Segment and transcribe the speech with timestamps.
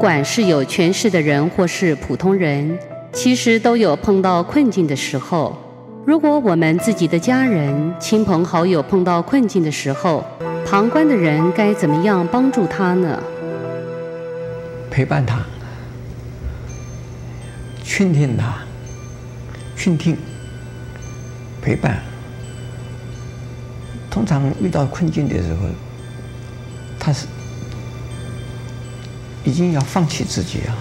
[0.00, 2.78] 不管是有权势的人或是普通人，
[3.12, 5.54] 其实都有碰到困境的时候。
[6.06, 10.24] 如果我们自己的家人、亲朋好友碰到困境的时候，
[10.66, 13.22] 旁观的人该怎么样帮助他呢？
[14.90, 15.44] 陪伴他，
[17.84, 18.54] 倾听他，
[19.76, 20.16] 倾听，
[21.60, 22.00] 陪伴。
[24.10, 25.66] 通常遇到困境的时候，
[26.98, 27.26] 他是
[29.44, 30.76] 已经要放弃自己啊，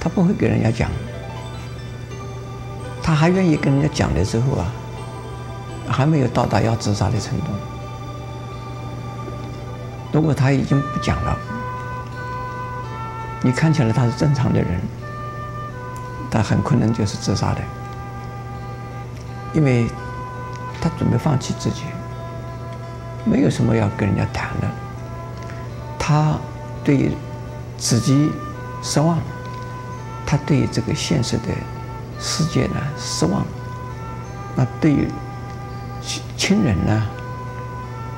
[0.00, 0.90] 他不会给人家讲。
[3.02, 4.66] 他还愿意跟人家讲的时候啊，
[5.88, 7.46] 还没有到达要自杀的程度。
[10.12, 11.38] 如果他已经不讲了，
[13.42, 14.80] 你看起来他是正常的人，
[16.30, 17.60] 他很可能就是自杀的，
[19.54, 19.86] 因为
[20.80, 21.82] 他准备放弃自己，
[23.24, 24.68] 没有什么要跟人家谈的，
[25.98, 26.38] 他
[26.84, 27.12] 对于
[27.78, 28.30] 自己
[28.82, 29.18] 失望，
[30.26, 31.44] 他对这个现实的。
[32.20, 33.46] 世界呢失望，
[34.56, 35.06] 那对于
[36.36, 37.06] 亲人呢，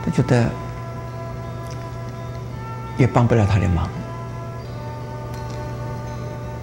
[0.02, 0.50] 他觉得
[2.96, 3.86] 也帮不了他的忙。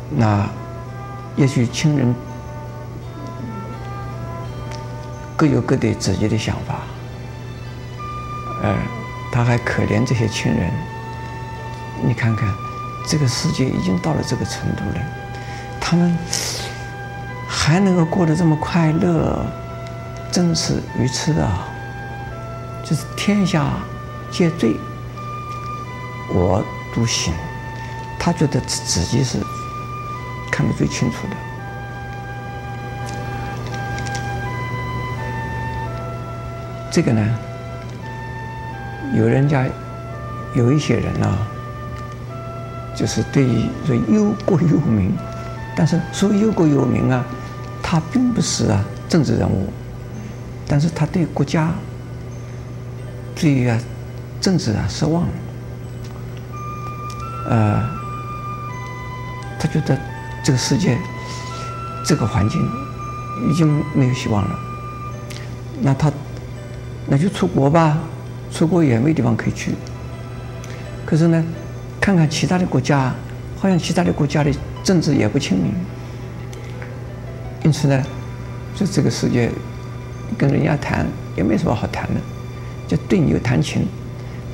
[0.09, 0.49] 那
[1.35, 2.15] 也许亲人
[5.35, 6.79] 各有各的自己的想法，
[8.63, 8.75] 呃，
[9.31, 10.71] 他还可怜这些亲人。
[12.03, 12.51] 你看看，
[13.07, 15.01] 这个世界已经到了这个程度了，
[15.79, 16.17] 他们。
[17.49, 19.45] 还能够过得这么快乐，
[20.31, 21.67] 真是愚痴啊！
[22.81, 23.73] 就是天下
[24.31, 24.77] 皆醉，
[26.33, 26.63] 我
[26.93, 27.33] 独醒。
[28.17, 29.39] 他觉得自己是
[30.49, 31.35] 看得最清楚的。
[36.89, 37.39] 这个呢，
[39.13, 39.65] 有人家
[40.53, 41.37] 有一些人啊，
[42.97, 45.13] 就是对于说忧国忧民，
[45.75, 47.23] 但是说忧国忧民啊。
[47.89, 49.69] 他并不是啊政治人物，
[50.67, 51.73] 但是他对国家、
[53.33, 53.79] 对于啊
[54.41, 55.25] 政治啊失望，
[57.47, 57.81] 呃，
[59.57, 59.97] 他觉得
[60.43, 60.97] 这个世界、
[62.05, 62.61] 这个环境
[63.49, 64.59] 已经没有希望了，
[65.79, 66.11] 那他
[67.07, 67.97] 那就出国吧，
[68.51, 69.73] 出国也没地方可以去。
[71.05, 71.41] 可是呢，
[72.07, 73.13] 看看其他的国家，
[73.59, 74.49] 好像其他的国家的
[74.81, 75.73] 政治也不清明。
[77.65, 78.01] 因此呢，
[78.73, 79.51] 就这个世界，
[80.37, 82.21] 跟人家谈也没什么好谈的，
[82.87, 83.85] 就对牛弹琴，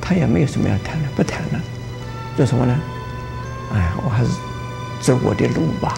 [0.02, 1.60] 他也没有什么要谈的，不谈了，
[2.36, 2.76] 做什么呢？
[3.72, 4.32] 哎，我还是
[5.00, 5.94] 走我的路吧。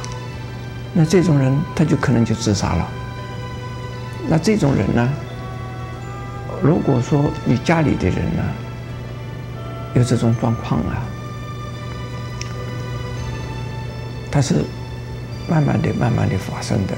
[0.94, 2.86] 那这种人，他就可能就自杀了。
[4.28, 5.10] 那这种人呢，
[6.62, 8.44] 如果说你家里的人呢，
[9.94, 11.00] 有这种状况啊，
[14.36, 14.66] 他是。
[15.48, 16.96] 慢慢的、慢慢的发生的，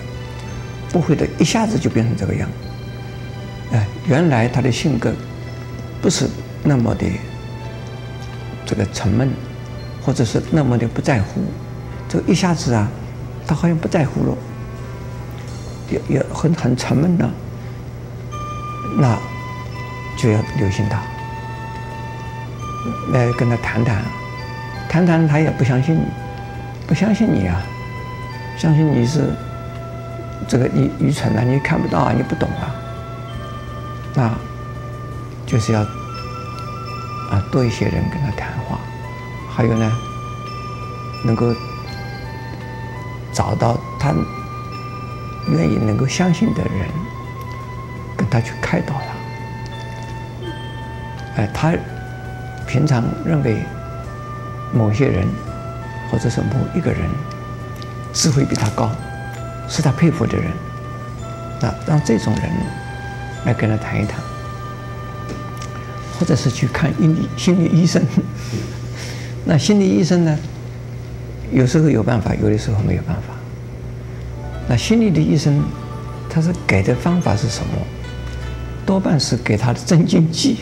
[0.89, 2.49] 不会的，一下子就变成这个样。
[3.73, 5.13] 哎，原来他的性格
[6.01, 6.29] 不是
[6.63, 7.05] 那么的
[8.65, 9.29] 这个沉闷，
[10.01, 11.41] 或者是那么的不在乎。
[12.07, 12.87] 这个一下子啊，
[13.45, 14.37] 他好像不在乎了，
[15.91, 17.29] 也也很很沉闷的，
[18.97, 19.19] 那
[20.17, 21.03] 就要留心他，
[23.11, 24.01] 来跟他谈谈，
[24.87, 25.99] 谈谈他也不相信，
[26.87, 27.61] 不相信你啊。
[28.57, 29.29] 相信你是
[30.47, 32.73] 这个你愚蠢啊，你看不到啊，你不懂啊，
[34.15, 34.31] 那
[35.45, 38.79] 就是要啊多一些人跟他谈话，
[39.47, 39.91] 还有呢，
[41.23, 41.53] 能够
[43.31, 44.11] 找到他
[45.49, 46.87] 愿意能够相信的人，
[48.15, 48.95] 跟他去开导
[51.35, 51.41] 他。
[51.43, 51.73] 哎，他
[52.65, 53.61] 平常认为
[54.73, 55.27] 某些人
[56.11, 57.01] 或者是某一个人。
[58.13, 58.89] 智慧比他高，
[59.69, 60.51] 是他佩服的人。
[61.61, 62.43] 那让这种人
[63.45, 64.19] 来跟他谈一谈，
[66.17, 68.01] 或者是去看心理心理医生。
[69.45, 70.37] 那心理医生呢，
[71.51, 73.33] 有时候有办法，有的时候没有办法。
[74.67, 75.61] 那心理的医生，
[76.27, 77.73] 他是给的方法是什么？
[78.85, 80.57] 多半是给他的镇静剂，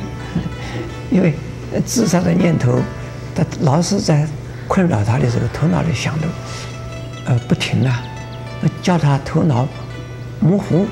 [1.10, 1.32] 因为
[1.86, 2.78] 自杀的念头，
[3.34, 4.26] 他老是在。
[4.68, 6.26] 困扰他的时候，头脑里想的，
[7.26, 8.02] 呃，不停啊，
[8.80, 9.68] 叫他头脑
[10.40, 10.86] 模糊，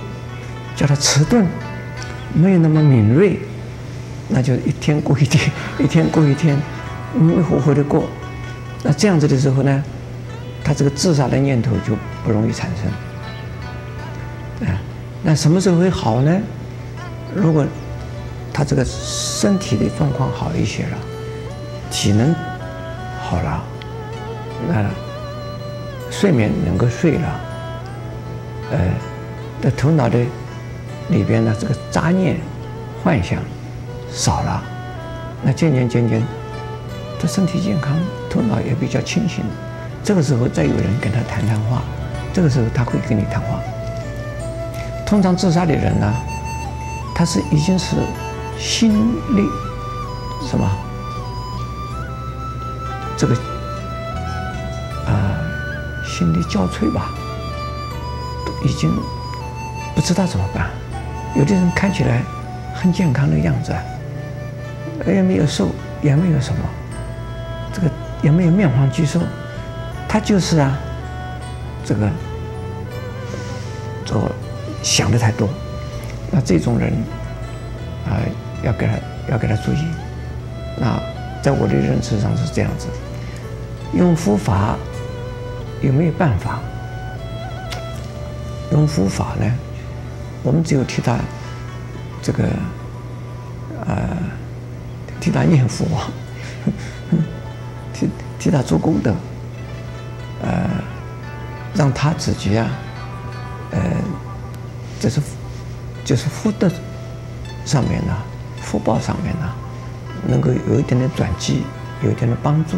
[0.76, 1.46] 叫他迟钝，
[2.34, 3.38] 没有那么敏锐，
[4.28, 6.60] 那就一天过一天，一天过一天，
[7.14, 8.04] 迷迷糊糊的过。
[8.82, 9.82] 那这样子的时候呢，
[10.62, 14.68] 他这个自杀的念头就不容易产生。
[14.68, 14.76] 啊，
[15.22, 16.38] 那什么时候会好呢？
[17.34, 17.64] 如果
[18.52, 20.98] 他这个身体的状况好一些了，
[21.90, 22.34] 体能。
[23.22, 23.62] 好了，
[24.68, 24.84] 那
[26.10, 27.40] 睡眠能够睡了，
[28.72, 28.78] 呃，
[29.62, 30.18] 那头脑的
[31.10, 32.38] 里边呢，这个杂念、
[33.04, 33.38] 幻想
[34.10, 34.62] 少了，
[35.44, 36.20] 那渐渐渐渐，
[37.20, 37.96] 他身体健康，
[38.28, 39.44] 头脑也比较清醒。
[40.02, 41.82] 这个时候再有人跟他谈谈话，
[42.32, 43.60] 这个时候他会跟你谈话。
[45.06, 46.12] 通常自杀的人呢，
[47.14, 47.94] 他是已经是
[48.58, 48.90] 心
[49.36, 49.44] 力
[50.48, 50.68] 什么？
[53.20, 53.34] 这个
[55.06, 55.36] 啊，
[56.02, 57.10] 心力交瘁吧，
[58.64, 58.90] 已经
[59.94, 60.70] 不知道怎么办。
[61.36, 62.22] 有的人看起来
[62.74, 63.76] 很健康的样子，
[65.06, 65.68] 也没有瘦，
[66.00, 66.64] 也没有什么，
[67.74, 67.90] 这个
[68.22, 69.20] 也没有面黄肌瘦，
[70.08, 70.78] 他就是啊，
[71.84, 72.08] 这个
[74.06, 74.32] 做
[74.82, 75.46] 想的太多。
[76.30, 76.90] 那这种人
[78.06, 78.16] 啊，
[78.62, 78.92] 要给他
[79.30, 79.84] 要给他注意。
[80.78, 80.98] 那
[81.42, 82.86] 在我的认知上是这样子。
[83.94, 84.76] 用佛法
[85.80, 86.60] 有没有办法？
[88.72, 89.52] 用佛法呢？
[90.42, 91.18] 我们只有替他
[92.22, 92.44] 这个
[93.84, 94.16] 呃，
[95.20, 95.84] 替他念佛，
[97.92, 98.08] 替
[98.38, 99.12] 替他做功德，
[100.42, 100.70] 呃，
[101.74, 102.68] 让他自己啊，
[103.72, 103.80] 呃，
[105.00, 105.20] 这是
[106.04, 106.70] 就是福德
[107.66, 108.16] 上面呢，
[108.62, 109.52] 福报上面呢，
[110.28, 111.64] 能够有一点点转机，
[112.04, 112.76] 有一点点帮助。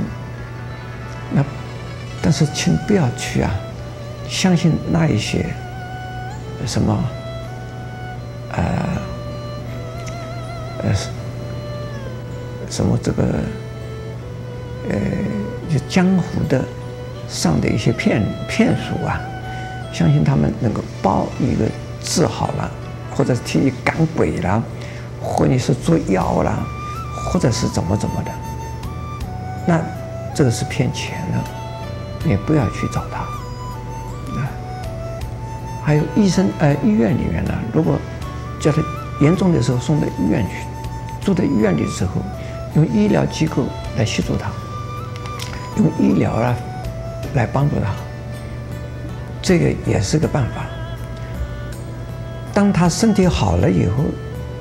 [1.34, 1.44] 那，
[2.20, 3.50] 但是请不要去啊，
[4.28, 5.46] 相信那一些
[6.66, 7.04] 什么，
[8.52, 8.62] 呃，
[10.82, 10.94] 呃，
[12.70, 13.22] 什么这个，
[14.90, 14.98] 呃，
[15.70, 16.62] 就江湖的
[17.28, 19.20] 上的一些骗骗术啊，
[19.92, 21.64] 相信他们能够包一个
[22.02, 22.70] 治好了，
[23.16, 24.62] 或者替你赶鬼了，
[25.20, 26.62] 或者是做药了，
[27.24, 28.30] 或者是怎么怎么的，
[29.66, 29.80] 那。
[30.34, 31.38] 这个是骗钱的，
[32.24, 33.18] 你不要去找他。
[34.38, 34.48] 啊，
[35.84, 37.98] 还有医生，呃，医院里面呢，如果
[38.60, 38.82] 叫他
[39.20, 40.54] 严重的时候送到医院去，
[41.24, 42.22] 住在医院的时候，
[42.74, 43.64] 用医疗机构
[43.98, 44.50] 来协助他，
[45.76, 46.56] 用医疗啊
[47.34, 47.92] 来帮助他，
[49.42, 50.64] 这个也是个办法。
[52.54, 54.04] 当他身体好了以后，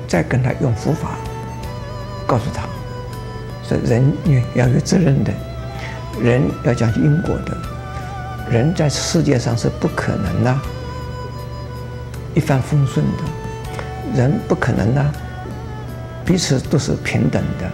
[0.06, 1.10] 再跟他用佛法，
[2.26, 2.64] 告诉他，
[3.66, 5.32] 说人也要有责任的。
[6.20, 7.56] 人要讲因果的，
[8.50, 10.60] 人在世界上是不可能呢
[12.34, 13.22] 一帆风顺的，
[14.14, 15.12] 人不可能呢
[16.24, 17.70] 彼此都是平等的，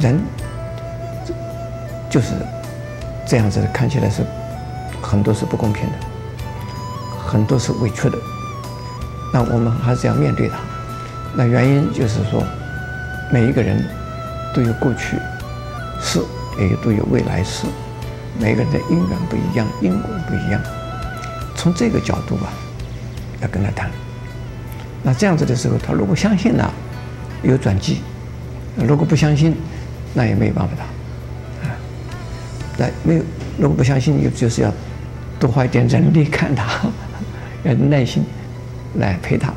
[0.00, 0.20] 人
[2.08, 2.34] 就是
[3.26, 4.22] 这样子，看起来是
[5.02, 5.92] 很多是不公平的，
[7.26, 8.16] 很多是委屈的，
[9.32, 10.56] 那我们还是要面对它。
[11.34, 12.42] 那原因就是说，
[13.30, 13.84] 每一个人
[14.54, 15.18] 都有过去
[16.58, 17.66] 也都有未来世，
[18.40, 20.60] 每个人的因缘不一样，因果不一样。
[21.54, 22.52] 从这个角度吧，
[23.40, 23.90] 要跟他谈。
[25.02, 26.72] 那这样子的时候，他如果相信了，
[27.42, 27.96] 有转机；
[28.76, 29.54] 如果不相信，
[30.14, 30.82] 那也没有办法的。
[31.68, 31.76] 啊，
[32.76, 33.22] 那没有，
[33.58, 34.72] 如果不相信，你就是要
[35.38, 36.66] 多花一点人力看他，
[37.64, 38.24] 要耐心
[38.94, 39.52] 来陪他。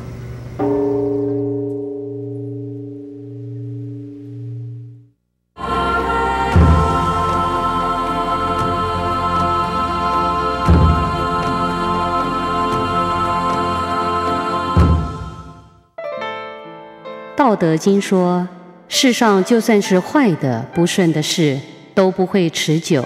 [17.60, 18.48] 德经说
[18.88, 21.58] ：“世上就算是坏的、不顺的事，
[21.94, 23.04] 都不会持久。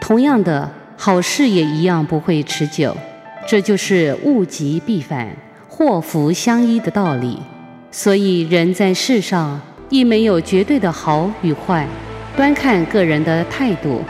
[0.00, 2.96] 同样的，好事也一样不会持久。
[3.46, 5.28] 这就是物极必反、
[5.68, 7.38] 祸福相依的道理。
[7.92, 11.86] 所以，人在世上亦没有绝对的好与坏，
[12.36, 14.02] 端看个人的态度。”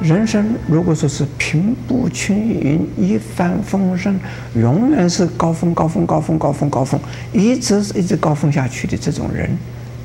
[0.00, 4.18] 人生如果说是平步青云、一帆风顺，
[4.54, 7.00] 永远是高峰、高峰、高峰、高峰、高峰，
[7.32, 9.56] 一直一直高峰下去的这种人，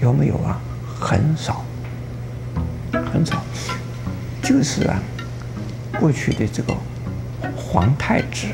[0.02, 0.62] 有没有啊？
[0.98, 1.66] 很少，
[3.12, 3.44] 很少。
[4.42, 5.02] 就是啊，
[6.00, 6.74] 过去的这个
[7.56, 8.48] 皇太子，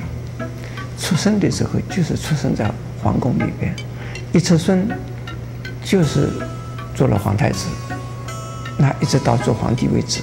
[0.98, 2.70] 出生的时候就是出生在
[3.04, 3.76] 皇宫里边，
[4.34, 4.90] 一出生
[5.84, 6.30] 就是
[6.96, 7.68] 做了皇太子，
[8.80, 10.22] 那一直到做皇帝为止。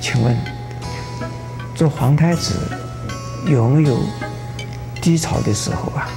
[0.00, 0.36] 请问，
[1.74, 2.54] 做皇太子
[3.46, 3.98] 有没有
[5.00, 6.08] 低潮的时候啊？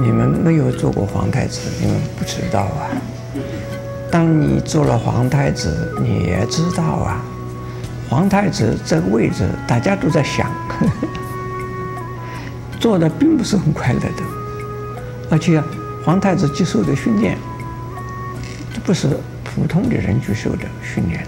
[0.00, 2.90] 你们没有做过皇太子，你们不知道啊。
[4.10, 7.22] 当你做了皇太子，你也知道啊。
[8.08, 11.08] 皇太子这个位置，大家都在想，呵呵，
[12.78, 14.22] 做的并不是很快乐的，
[15.30, 15.62] 而且
[16.04, 17.36] 皇太子接受的训练，
[18.86, 19.08] 不是
[19.42, 21.26] 普通的人去受的训练。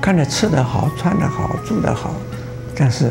[0.00, 2.14] 看着吃得好、穿得好、住得好，
[2.76, 3.10] 但是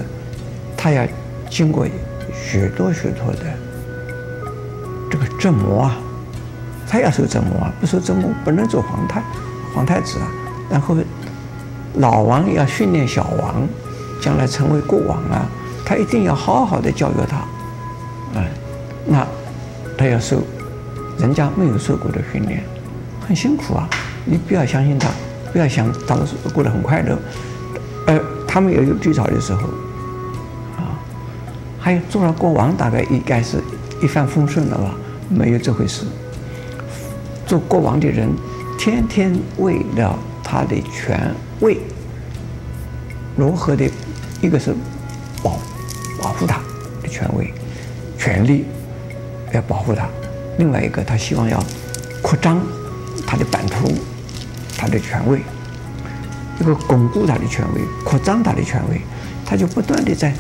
[0.78, 1.06] 他要
[1.50, 1.86] 经过
[2.34, 3.54] 许多许多的
[5.12, 5.98] 这个折磨啊，
[6.88, 9.22] 他要受折磨啊，不受折磨不能做皇太
[9.74, 10.32] 皇太子啊。
[10.70, 10.96] 然后
[11.96, 13.68] 老王要训练小王，
[14.22, 15.46] 将来成为国王啊，
[15.86, 17.46] 他一定要好好的教育他，
[18.36, 18.46] 嗯，
[19.06, 19.28] 那
[19.98, 20.42] 他要受
[21.18, 22.64] 人家没有受过的训练，
[23.28, 23.90] 很辛苦啊，
[24.26, 25.10] 你不要相信他。
[25.52, 27.18] 不要想他们过得很快乐，
[28.08, 29.62] 呃，他们也有低潮的时候，
[30.76, 31.00] 啊，
[31.80, 33.64] 还有做了国王，大概应该是
[34.02, 34.94] 一帆风顺了吧？
[35.30, 36.04] 没有这回事。
[37.48, 38.28] 做国王的人，
[38.78, 41.78] 天天为了他的权位，
[43.38, 43.90] 如何的，
[44.42, 44.76] 一个是
[45.42, 45.58] 保
[46.22, 46.60] 保护他
[47.02, 47.54] 的权位、
[48.18, 48.66] 权力，
[49.54, 50.04] 要保护他；
[50.58, 51.64] 另外一个，他希望要
[52.22, 52.60] 扩张
[53.26, 53.94] 他的版图。
[54.78, 55.40] 他的权威，
[56.60, 59.00] 一个巩固他的权威，扩张他的权威，
[59.46, 60.34] 他就不断的在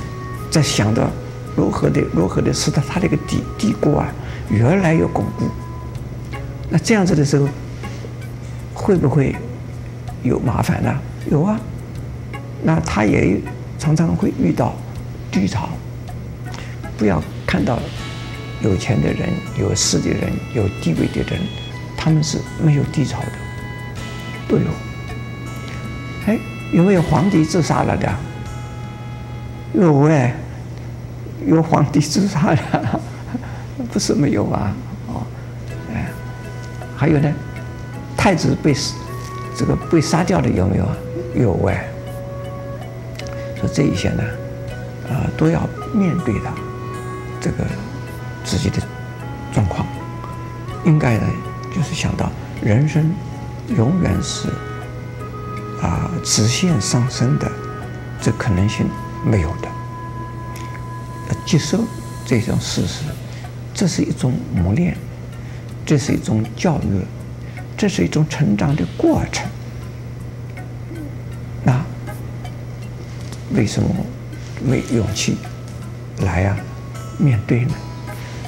[0.51, 1.09] 在想着
[1.55, 4.13] 如何的如何的使得他这个帝帝国啊
[4.49, 5.47] 越来越巩固。
[6.69, 7.47] 那这样子的时候，
[8.73, 9.33] 会不会
[10.21, 10.93] 有麻烦呢？
[11.31, 11.57] 有啊，
[12.61, 13.39] 那他也
[13.79, 14.75] 常常会遇到
[15.31, 15.69] 低潮。
[16.97, 17.79] 不要看到
[18.61, 21.39] 有钱的人、有势的人、有地位的人，
[21.97, 23.27] 他们是没有低潮的。
[24.47, 24.67] 都有，
[26.27, 26.37] 哎，
[26.71, 28.13] 有没有皇帝自杀了的？
[29.73, 30.35] 有哎，
[31.47, 33.01] 有皇帝自杀了，
[33.91, 34.71] 不是没有啊，
[35.07, 35.23] 哦，
[35.91, 36.07] 哎，
[36.95, 37.33] 还有呢，
[38.15, 38.73] 太子被
[39.57, 40.95] 这个被杀掉的有没有啊？
[41.35, 41.87] 有哎，
[43.59, 44.23] 说这一些呢，
[45.09, 46.49] 啊，都要面对的
[47.41, 47.65] 这个
[48.43, 48.77] 自己的
[49.51, 49.87] 状况，
[50.85, 51.23] 应该呢，
[51.75, 52.31] 就是想到
[52.63, 53.11] 人生。
[53.75, 54.47] 永远是
[55.81, 57.51] 啊，直线上升的，
[58.21, 58.87] 这可能性
[59.25, 59.67] 没有的。
[61.47, 61.83] 接受
[62.27, 63.05] 这种事实，
[63.73, 64.95] 这是一种磨练，
[65.83, 67.01] 这是一种教育，
[67.75, 69.47] 这是一种成长的过程。
[71.63, 71.83] 那
[73.55, 73.89] 为什么
[74.63, 75.37] 没勇气
[76.19, 76.61] 来呀、啊？
[77.17, 77.73] 面对呢？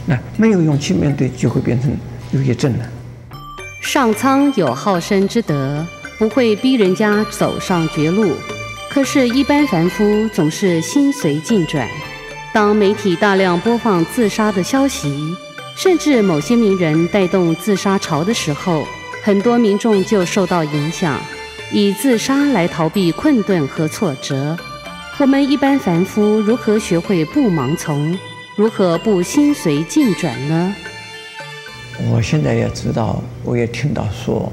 [0.06, 1.90] 那没有勇气面对，就会变成
[2.34, 2.90] 忧郁症了。
[3.88, 5.88] 上苍有好生之德，
[6.20, 8.34] 不会逼人家走上绝路。
[8.90, 11.88] 可是，一般凡夫总是心随境转。
[12.54, 15.34] 当媒体大量播放自杀的消息，
[15.78, 18.86] 甚至某些名人带动自杀潮的时候，
[19.24, 21.18] 很多民众就受到影响，
[21.72, 24.58] 以自杀来逃避困顿和挫折。
[25.18, 28.20] 我们一般凡夫如何学会不盲从？
[28.58, 30.76] 如何不心随境转呢？
[32.12, 34.52] 我现在也知道，我也听到说，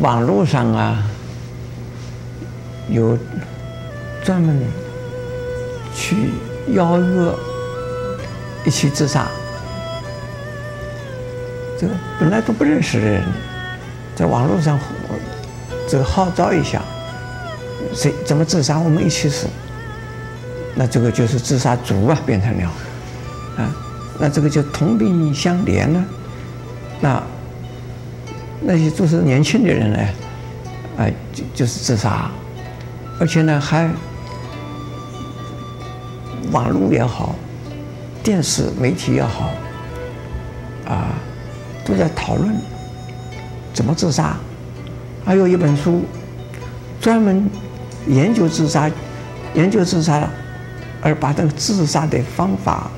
[0.00, 1.02] 网络上啊，
[2.88, 3.16] 有
[4.24, 4.60] 专门
[5.94, 6.16] 去
[6.74, 7.32] 邀约
[8.64, 9.28] 一起自杀，
[11.78, 13.22] 这个本来都不认识的人，
[14.16, 14.78] 在网络上
[15.88, 16.82] 这个号召一下，
[17.94, 19.46] 谁怎么自杀，我们一起死，
[20.74, 22.70] 那这个就是自杀族啊，变成了。
[24.20, 26.04] 那这个就同病相怜了，
[27.00, 27.22] 那
[28.60, 29.98] 那些都是年轻的人呢，
[30.98, 32.28] 啊，就就是自杀，
[33.20, 33.88] 而且呢还
[36.50, 37.36] 网络也好，
[38.22, 39.50] 电视媒体也好，
[40.84, 41.14] 啊，
[41.84, 42.52] 都在讨论
[43.72, 44.36] 怎么自杀，
[45.24, 46.02] 还有一本书
[47.00, 47.48] 专门
[48.08, 48.90] 研究自杀，
[49.54, 50.28] 研究自杀，
[51.00, 52.90] 而把这个自杀的方法。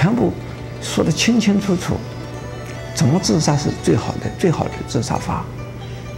[0.00, 0.32] 全部
[0.80, 1.96] 说得清清楚楚，
[2.94, 5.44] 怎么自杀是最好的、最好的自杀法？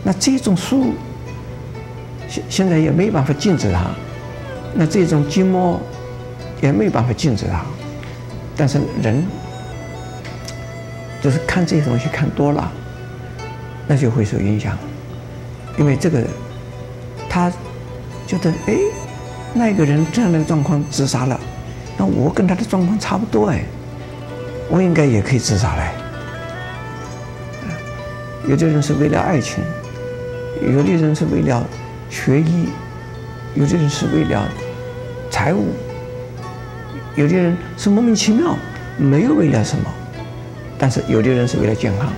[0.03, 0.93] 那这种书
[2.29, 3.91] 现现在也没办法禁止它，
[4.75, 5.81] 那这种筋膜
[6.61, 7.65] 也没办法禁止它。
[8.55, 9.25] 但是人
[11.23, 12.71] 就是看这些东西看多了，
[13.87, 14.77] 那就会受影响，
[15.79, 16.23] 因为这个
[17.31, 17.51] 他
[18.27, 18.77] 觉得哎，
[19.55, 21.41] 那个人这样的状况自杀了。
[22.01, 23.63] 那我跟他的状况差不多哎，
[24.71, 25.83] 我应该也可以自杀嘞。
[28.49, 29.63] 有的人是为了爱情，
[30.63, 31.63] 有的人是为了
[32.09, 32.71] 学医，
[33.55, 34.49] 有的人是为了
[35.31, 35.67] 财务，
[37.17, 38.57] 有的人是莫名其妙，
[38.97, 39.85] 没有为了什么，
[40.79, 42.09] 但是有的人是为了健康，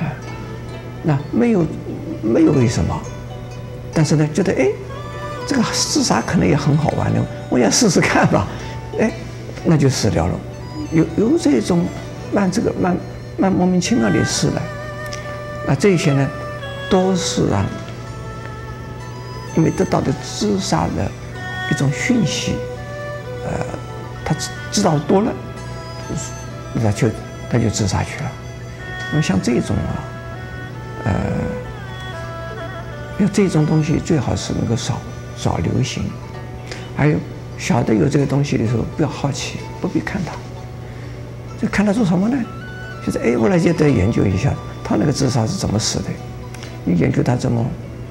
[0.00, 0.10] 哎，
[1.02, 1.66] 那没有
[2.22, 2.98] 没有为什么，
[3.92, 4.68] 但是呢，觉得哎，
[5.46, 7.20] 这个自杀可能也很好玩的，
[7.50, 8.48] 我想试试看吧。
[9.64, 10.34] 那就死掉了，
[10.92, 11.84] 有有这种
[12.32, 12.96] 蛮这个蛮
[13.36, 14.60] 蛮莫名其妙的事呢，
[15.66, 16.28] 那这些呢，
[16.88, 17.64] 都是啊，
[19.56, 21.10] 因为得到的自杀的
[21.70, 22.54] 一种讯息，
[23.44, 23.64] 呃，
[24.24, 25.32] 他知知道多了，
[26.74, 27.08] 那就
[27.50, 28.30] 他就自杀去了。
[29.10, 29.92] 那么像这种啊，
[31.04, 31.12] 呃，
[33.18, 35.00] 因为这种东西最好是能够少
[35.36, 36.04] 少流行，
[36.96, 37.18] 还有
[37.60, 40.32] 晓得有这个东西的时候，不要好奇，不必看它。
[41.60, 42.36] 就看他做什么呢？
[43.04, 44.50] 就是哎，我来就得研究一下
[44.82, 46.06] 他那个自杀是怎么死的。
[46.84, 47.62] 你研究他怎么？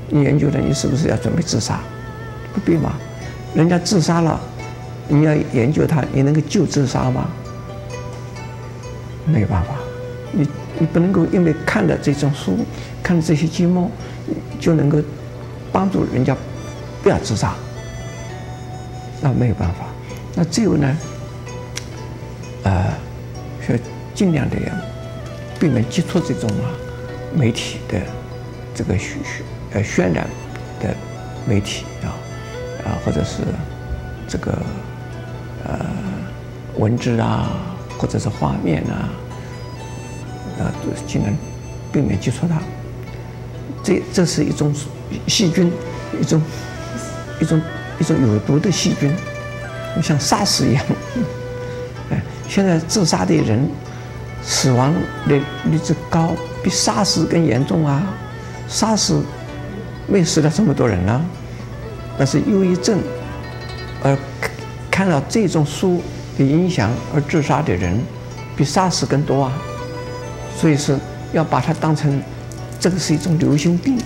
[0.08, 1.80] 你研究的你是不是要准备自杀？
[2.54, 2.94] 不必嘛。
[3.56, 4.40] 人家自杀了，
[5.08, 7.28] 你要研究他，你能够救自杀吗？
[9.26, 9.74] 没有办法。
[10.32, 12.60] 你你不能够因为看了这种书，
[13.02, 13.90] 看了这些经目，
[14.60, 15.00] 就能够
[15.72, 16.38] 帮助人家
[17.02, 17.56] 不要自杀。
[19.22, 19.86] 那没有办法。
[20.36, 20.98] 那只有呢，
[22.64, 22.94] 呃。
[23.70, 23.76] 要
[24.16, 24.74] 尽量的要
[25.60, 26.74] 避免接触这种啊
[27.36, 28.00] 媒体的
[28.74, 29.20] 这个宣
[29.74, 30.28] 呃渲染
[30.80, 30.96] 的
[31.46, 32.10] 媒体啊
[32.84, 33.44] 啊或者是
[34.28, 34.58] 这个
[35.64, 35.86] 呃
[36.80, 37.52] 文字啊
[38.00, 39.14] 或者是画面啊
[40.58, 41.32] 啊都尽量
[41.92, 42.60] 避免接触它。
[43.84, 44.74] 这这是一种
[45.28, 45.72] 细菌，
[46.20, 46.42] 一种
[47.40, 47.62] 一种
[48.00, 49.14] 一种有毒的细菌，
[50.02, 50.84] 像 SARS 一样。
[52.48, 53.70] 现在自杀的人
[54.42, 54.94] 死亡
[55.28, 58.02] 率率之高，比 SARS 更严重啊
[58.68, 59.22] ！SARS
[60.08, 61.22] 没死了这么多人呢，
[62.18, 63.00] 但是忧郁症
[64.02, 64.18] 而
[64.90, 66.02] 看到这种书
[66.38, 68.02] 的影响而自杀的人
[68.58, 69.54] 比 SARS 更多啊！
[70.58, 70.98] 所以是
[71.32, 72.20] 要把它当成
[72.80, 73.98] 这个是一种流行病，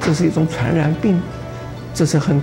[0.00, 1.20] 这是一种传染病，
[1.92, 2.40] 这是很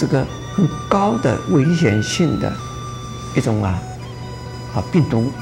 [0.00, 2.50] 这个很高的危险性的
[3.36, 3.78] 一种啊。
[4.72, 5.32] 啊，病毒，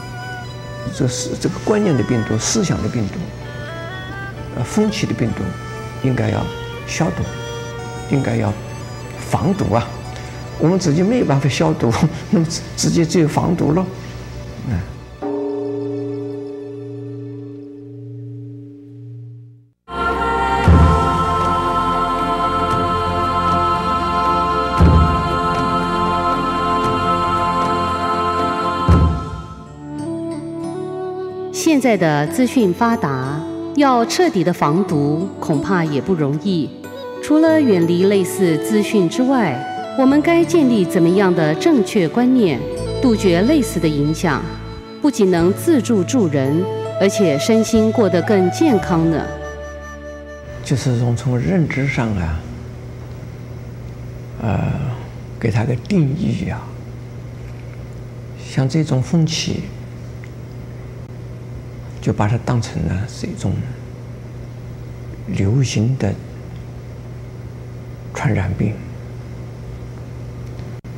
[0.96, 3.18] 这是这个观念的病毒，思想的病毒，
[4.56, 5.42] 呃，风气的病毒，
[6.02, 6.42] 应该要
[6.86, 7.22] 消毒，
[8.10, 8.50] 应该要
[9.30, 9.86] 防毒啊。
[10.58, 11.92] 我们自己没有办法消毒，
[12.30, 13.84] 那么直接只有防毒喽。
[14.66, 14.80] 嗯。
[31.78, 33.40] 现在的资讯发达，
[33.76, 36.68] 要彻底的防毒恐怕也不容易。
[37.22, 39.56] 除了远离类似资讯之外，
[39.96, 42.58] 我们该建立怎么样的正确观念，
[43.00, 44.42] 杜绝类似的影响？
[45.00, 46.64] 不仅能自助助人，
[47.00, 49.24] 而且身心过得更健康呢？
[50.64, 52.40] 就是从从认知上啊，
[54.42, 54.58] 呃，
[55.38, 56.60] 给他个定义啊，
[58.44, 59.60] 像这种风气。
[62.00, 63.54] 就把它当成了是一种
[65.26, 66.14] 流行的
[68.14, 68.74] 传染病，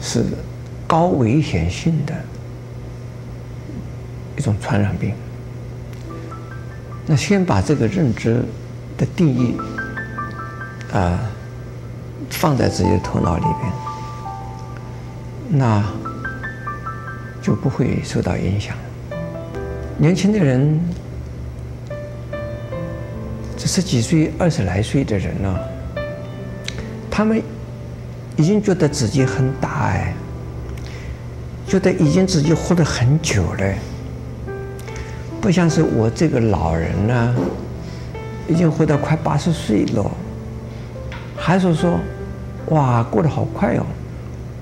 [0.01, 0.25] 是
[0.87, 2.15] 高危险性的
[4.37, 5.15] 一种传染病。
[7.07, 8.45] 那先把这个认知
[8.97, 9.57] 的定义
[10.93, 11.19] 啊、
[12.31, 13.73] 放在自己的头脑里边，
[15.51, 15.85] 那
[17.43, 18.77] 就不会受到影响。
[20.01, 20.81] 年轻的人，
[23.55, 25.55] 这十几岁、二十来岁的人呢，
[27.11, 27.43] 他们
[28.35, 30.15] 已经觉得自己很大哎，
[31.67, 33.75] 觉得已经自己活得很久了，
[35.39, 37.37] 不像是我这个老人呢，
[38.49, 40.11] 已经活到快八十岁了，
[41.37, 42.01] 还是说，
[42.69, 43.85] 哇，过得好快哦，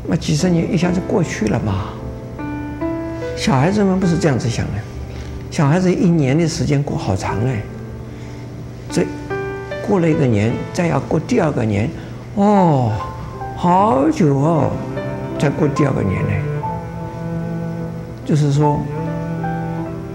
[0.05, 1.91] 那几十年一下子过去了嘛。
[3.37, 4.73] 小孩子们不是这样子想的。
[5.51, 7.61] 小孩子一年的时间过好长哎，
[8.91, 9.05] 这
[9.87, 11.91] 过了一个年，再要过第二个年，
[12.37, 12.93] 哦，
[13.57, 14.71] 好久哦，
[15.39, 16.31] 再过第二个年呢。
[18.25, 18.79] 就是说，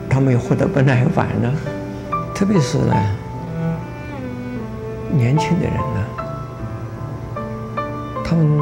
[0.08, 1.52] 他们也活得不耐烦了，
[2.34, 2.96] 特别是呢，
[5.12, 6.06] 年轻的人呢，
[8.24, 8.62] 他们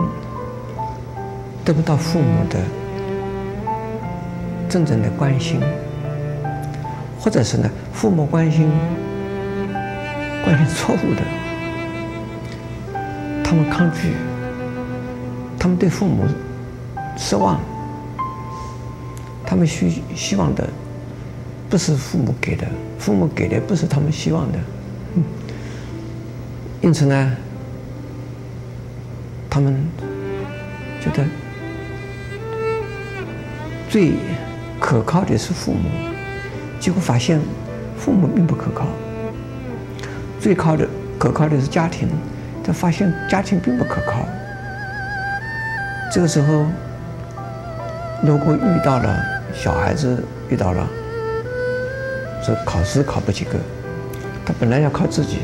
[1.65, 2.57] 得不到父母的
[4.69, 5.59] 真正的关心。
[7.21, 8.67] 或者是呢，父母关心
[10.43, 11.21] 关心错误的，
[13.43, 14.13] 他们抗拒，
[15.59, 16.25] 他们对父母
[17.15, 17.61] 失望，
[19.45, 20.67] 他们希希望的
[21.69, 24.57] 不是父母给的，父母给的不是他们希望的，
[26.81, 27.37] 因此呢，
[29.47, 29.87] 他们
[30.99, 31.23] 觉得
[33.87, 34.13] 最
[34.79, 35.87] 可靠的是父母，
[36.81, 37.39] 结果发现
[37.95, 38.87] 父母并不可靠。
[40.39, 40.87] 最靠的、
[41.19, 42.09] 可靠的是家庭，
[42.63, 44.25] 他发现家庭并不可靠。
[46.11, 46.65] 这个时候，
[48.23, 49.15] 如果遇到了
[49.53, 50.87] 小孩子遇到了，
[52.43, 53.59] 这考试考不及格，
[54.43, 55.37] 他本来要靠自己，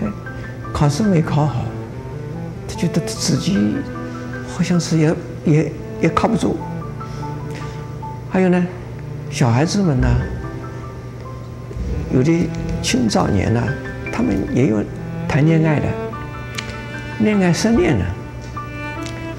[0.00, 0.06] 哎，
[0.72, 1.64] 考试没考好，
[2.68, 3.76] 他觉得自己
[4.46, 5.14] 好像是也
[5.44, 6.56] 也也靠不住。
[8.30, 8.66] 还有呢，
[9.30, 10.08] 小孩子们呢，
[12.12, 12.48] 有的
[12.82, 13.62] 青少年呢，
[14.12, 14.82] 他们也有
[15.28, 15.86] 谈恋爱的，
[17.20, 18.04] 恋爱失恋了，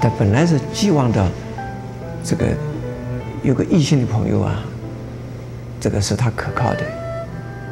[0.00, 1.28] 他本来是寄望的
[2.22, 2.46] 这个
[3.42, 4.62] 有个异性的朋友啊，
[5.80, 6.80] 这个是他可靠的，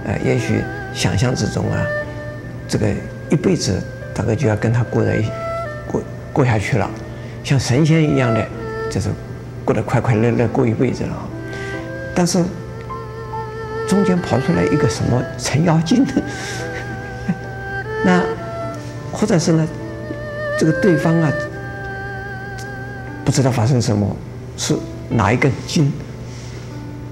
[0.04, 0.62] 呃，也许
[0.94, 1.82] 想象之中啊，
[2.66, 2.86] 这个
[3.30, 3.82] 一辈子
[4.14, 5.24] 大概就要跟他过在一
[5.86, 6.90] 过过下去了，
[7.44, 8.46] 像神仙一样的，
[8.90, 9.08] 就是。
[9.64, 11.28] 过得快快乐乐过一辈子了，
[12.14, 12.42] 但是
[13.88, 16.06] 中间跑出来一个什么程咬金，
[18.04, 18.22] 那
[19.10, 19.66] 或者是呢，
[20.58, 21.32] 这个对方啊，
[23.24, 24.16] 不知道发生什么，
[24.56, 24.76] 是
[25.08, 25.92] 哪一根筋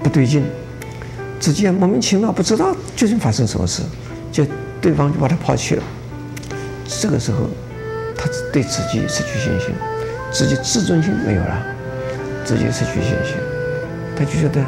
[0.03, 0.43] 不对劲，
[1.39, 3.81] 直接莫名其妙不知道究竟发生什么事，
[4.31, 4.45] 就
[4.79, 5.83] 对方就把他抛弃了。
[7.01, 7.49] 这个时候，
[8.15, 9.73] 他对自己失去信心，
[10.31, 11.61] 自己自尊心没有了。
[12.45, 13.35] 自己失去信心，
[14.15, 14.63] 他就觉得，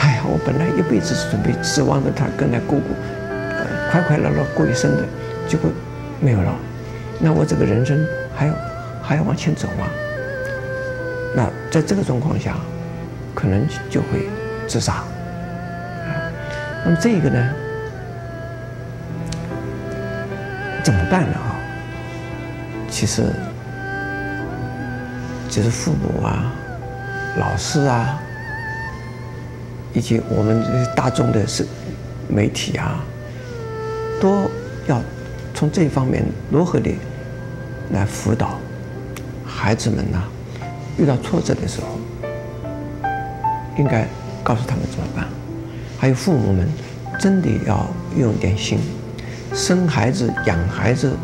[0.00, 2.94] 哎呀，我本来一辈子是准备指望着他跟他姑姑，
[3.28, 5.04] 呃，快快乐乐过一生的，
[5.46, 5.70] 结果
[6.20, 6.54] 没有了，
[7.18, 8.02] 那我这个人生
[8.34, 8.54] 还要
[9.02, 9.86] 还要往前走吗？
[11.36, 12.56] 那在这个状况下，
[13.34, 14.30] 可能就会
[14.66, 15.04] 自杀。
[16.82, 17.50] 那么这个呢，
[20.82, 21.36] 怎么办呢？
[21.36, 21.60] 啊，
[22.88, 23.24] 其实，
[25.50, 26.50] 其实父母啊。
[27.38, 28.20] 老师啊，
[29.92, 30.62] 以及我们
[30.94, 31.66] 大众的是
[32.28, 33.04] 媒体啊，
[34.20, 34.48] 都
[34.86, 35.00] 要
[35.54, 36.90] 从这方面如何的
[37.92, 38.58] 来辅导
[39.44, 40.22] 孩子们呢？
[40.96, 41.98] 遇到挫折的时候，
[43.76, 44.06] 应该
[44.44, 45.26] 告诉他们怎么办？
[45.98, 46.68] 还有父母们
[47.18, 48.78] 真的要用点心，
[49.52, 51.16] 生孩子、养孩子，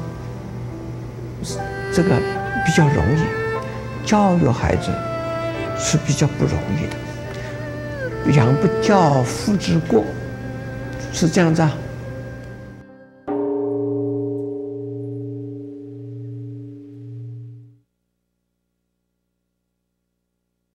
[1.92, 2.10] 这个
[2.64, 4.90] 比较容易，教育孩子。
[5.78, 6.96] 是比较不容易的，
[8.32, 10.04] 养不教，父之过，
[11.12, 11.72] 是这样子啊。